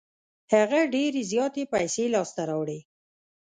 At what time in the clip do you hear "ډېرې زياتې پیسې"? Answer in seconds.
0.93-2.03